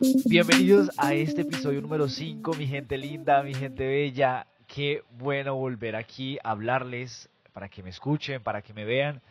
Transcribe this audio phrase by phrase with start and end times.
[0.00, 4.44] Bienvenidos a este episodio número 5, mi gente linda, mi gente bella.
[4.66, 9.22] Qué bueno volver aquí a hablarles para que me escuchen, para que me vean.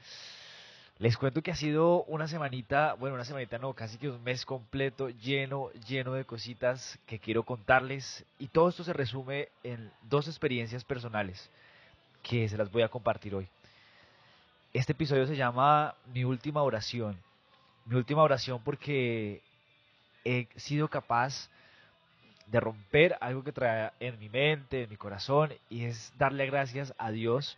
[0.99, 4.45] Les cuento que ha sido una semanita, bueno, una semanita no, casi que un mes
[4.45, 8.23] completo lleno, lleno de cositas que quiero contarles.
[8.39, 11.49] Y todo esto se resume en dos experiencias personales
[12.21, 13.49] que se las voy a compartir hoy.
[14.71, 17.19] Este episodio se llama Mi última oración.
[17.85, 19.41] Mi última oración porque
[20.23, 21.49] he sido capaz
[22.47, 26.93] de romper algo que trae en mi mente, en mi corazón, y es darle gracias
[26.97, 27.57] a Dios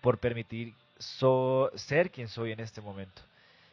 [0.00, 3.22] por permitir ser quien soy en este momento.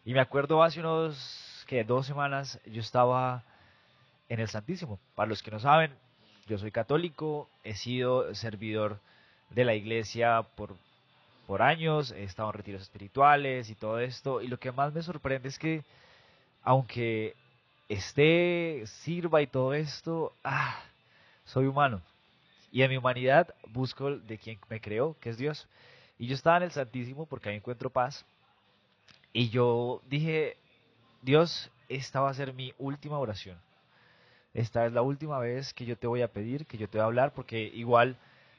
[0.05, 3.43] Y me acuerdo hace unos que dos semanas yo estaba
[4.29, 4.99] en el Santísimo.
[5.15, 5.91] Para los que no saben,
[6.47, 8.99] yo soy católico, he sido servidor
[9.49, 10.75] de la iglesia por,
[11.47, 14.41] por años, he estado en retiros espirituales y todo esto.
[14.41, 15.83] Y lo que más me sorprende es que,
[16.63, 17.35] aunque
[17.89, 20.79] esté, sirva y todo esto, ah,
[21.45, 22.01] soy humano.
[22.71, 25.67] Y en mi humanidad busco de quien me creó, que es Dios.
[26.17, 28.25] Y yo estaba en el Santísimo porque ahí encuentro paz.
[29.31, 30.57] Y yo dije,
[31.21, 33.57] Dios, esta va a ser mi última oración.
[34.53, 37.03] Esta es la última vez que yo te voy a pedir, que yo te voy
[37.03, 38.17] a hablar, porque igual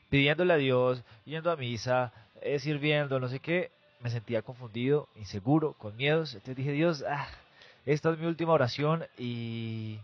[0.09, 3.70] pidiéndole a Dios, yendo a misa, eh, sirviendo, no sé qué,
[4.01, 6.35] me sentía confundido, inseguro, con miedos.
[6.35, 7.29] Entonces dije, Dios, ah,
[7.87, 9.99] esta es mi última oración y,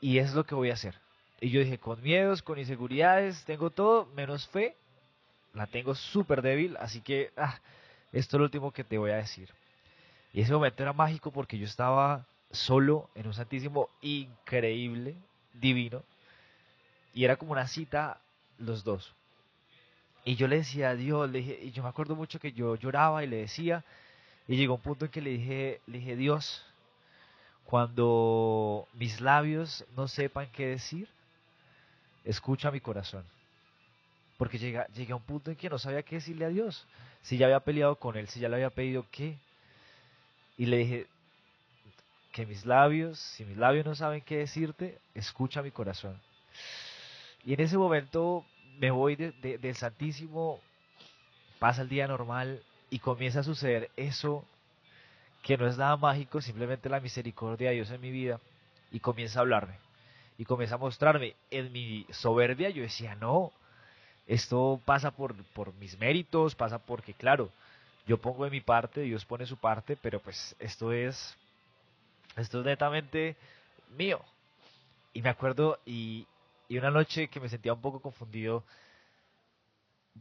[0.00, 0.94] y es lo que voy a hacer.
[1.40, 4.76] Y yo dije, con miedos, con inseguridades, tengo todo menos fe
[5.56, 7.58] la tengo súper débil, así que ah,
[8.12, 9.48] esto es lo último que te voy a decir.
[10.32, 15.16] Y ese momento era mágico porque yo estaba solo en un santísimo increíble,
[15.54, 16.04] divino,
[17.14, 18.20] y era como una cita
[18.58, 19.14] los dos.
[20.26, 23.26] Y yo le decía a Dios, y yo me acuerdo mucho que yo lloraba y
[23.26, 23.82] le decía,
[24.48, 26.64] y llegó un punto en que le dije, le dije, Dios,
[27.64, 31.08] cuando mis labios no sepan qué decir,
[32.24, 33.24] escucha mi corazón.
[34.38, 36.86] Porque llega, llegué a un punto en que no sabía qué decirle a Dios.
[37.22, 39.36] Si ya había peleado con Él, si ya le había pedido qué.
[40.58, 41.06] Y le dije,
[42.36, 46.20] que mis labios, si mis labios no saben qué decirte, escucha mi corazón.
[47.46, 48.44] Y en ese momento
[48.78, 50.60] me voy del Santísimo,
[51.58, 54.44] pasa el día normal y comienza a suceder eso
[55.42, 58.40] que no es nada mágico, simplemente la misericordia de Dios en mi vida
[58.90, 59.78] y comienza a hablarme
[60.38, 62.70] y comienza a mostrarme en mi soberbia.
[62.70, 63.52] Yo decía, no,
[64.26, 67.50] esto pasa por, por mis méritos, pasa porque, claro,
[68.06, 71.36] yo pongo de mi parte, Dios pone su parte, pero pues esto es,
[72.36, 73.36] esto es netamente
[73.96, 74.20] mío.
[75.12, 76.26] Y me acuerdo, y,
[76.68, 78.62] y una noche que me sentía un poco confundido,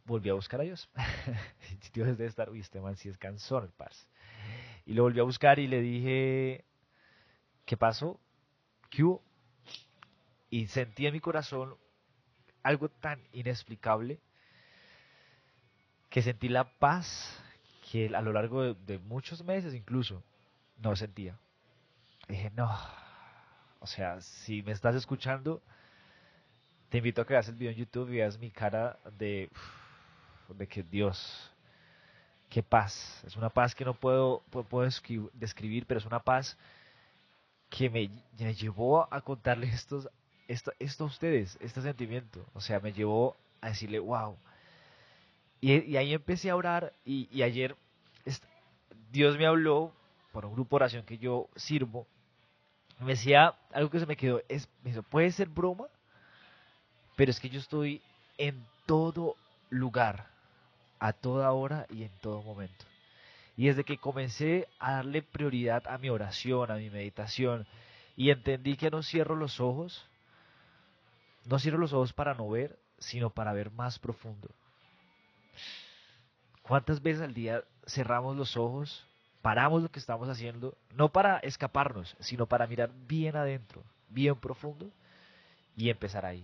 [0.03, 0.89] volví a buscar a Dios.
[1.93, 4.05] Dios debe estar, uy, este man si es cansón, el parce.
[4.85, 6.65] Y lo volví a buscar y le dije,
[7.65, 8.19] ¿qué pasó?
[8.89, 9.23] ¿Qué hubo?
[10.49, 11.75] Y sentí en mi corazón
[12.63, 14.19] algo tan inexplicable
[16.09, 17.39] que sentí la paz
[17.91, 20.23] que a lo largo de, muchos meses incluso
[20.77, 21.37] no sentía.
[22.27, 22.71] Dije, no,
[23.79, 25.61] o sea, si me estás escuchando,
[26.89, 29.49] te invito a que veas el video en YouTube y veas mi cara de,
[30.49, 31.51] de que Dios,
[32.49, 33.23] qué paz.
[33.25, 34.87] Es una paz que no puedo, puedo
[35.33, 36.57] describir, pero es una paz
[37.69, 40.07] que me, me llevó a contarle estos
[40.47, 42.45] esto, a ustedes, este sentimiento.
[42.53, 44.37] O sea, me llevó a decirle, wow.
[45.61, 47.75] Y, ahí empecé a orar y, ayer
[49.11, 49.93] Dios me habló
[50.31, 52.05] por un grupo de oración que yo sirvo.
[52.99, 55.87] Me decía algo que se me quedó, es, me dijo, puede ser broma,
[57.15, 58.01] pero es que yo estoy
[58.37, 59.35] en todo
[59.69, 60.27] lugar,
[61.05, 62.85] a toda hora y en todo momento.
[63.55, 67.67] Y desde que comencé a darle prioridad a mi oración, a mi meditación,
[68.15, 70.03] y entendí que no cierro los ojos,
[71.45, 74.49] no cierro los ojos para no ver, sino para ver más profundo.
[76.63, 79.05] ¿Cuántas veces al día cerramos los ojos,
[79.43, 84.89] paramos lo que estamos haciendo, no para escaparnos, sino para mirar bien adentro, bien profundo
[85.77, 86.43] y empezar ahí?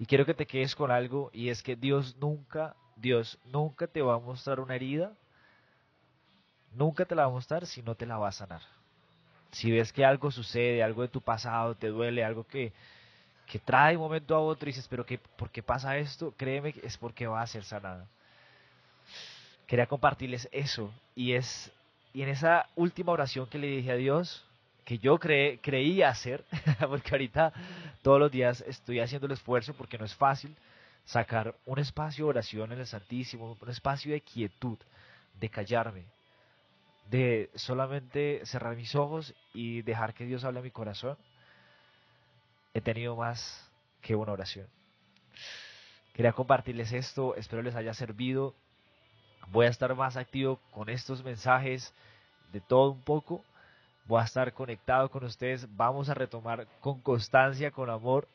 [0.00, 4.02] Y quiero que te quedes con algo y es que Dios nunca, Dios nunca te
[4.02, 5.12] va a mostrar una herida,
[6.72, 8.60] nunca te la va a mostrar si no te la va a sanar.
[9.52, 12.72] Si ves que algo sucede, algo de tu pasado te duele, algo que,
[13.46, 16.32] que trae un momento a otro y dices, pero que, ¿por qué pasa esto?
[16.36, 18.06] Créeme es porque va a ser sanada.
[19.66, 21.72] Quería compartirles eso y es
[22.12, 24.44] y en esa última oración que le dije a Dios,
[24.84, 26.44] que yo creí creía hacer,
[26.88, 27.52] porque ahorita
[28.02, 30.54] todos los días estoy haciendo el esfuerzo porque no es fácil
[31.10, 34.78] sacar un espacio de oración en el Santísimo, un espacio de quietud,
[35.40, 36.04] de callarme,
[37.10, 41.18] de solamente cerrar mis ojos y dejar que Dios hable a mi corazón,
[42.74, 43.68] he tenido más
[44.00, 44.68] que una oración.
[46.14, 48.54] Quería compartirles esto, espero les haya servido.
[49.48, 51.92] Voy a estar más activo con estos mensajes
[52.52, 53.44] de todo un poco.
[54.04, 55.66] Voy a estar conectado con ustedes.
[55.76, 58.28] Vamos a retomar con constancia, con amor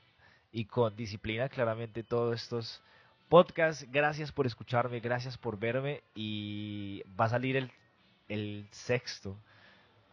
[0.56, 2.82] y con disciplina claramente todos estos
[3.28, 3.86] podcasts.
[3.92, 7.70] Gracias por escucharme, gracias por verme y va a salir el,
[8.30, 9.36] el sexto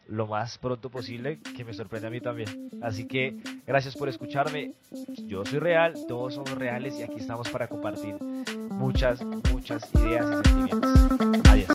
[0.09, 2.69] lo más pronto posible, que me sorprende a mí también.
[2.81, 4.73] Así que gracias por escucharme.
[5.27, 10.49] Yo soy real, todos somos reales y aquí estamos para compartir muchas, muchas ideas y
[10.49, 10.91] sentimientos.
[11.47, 11.69] Adiós.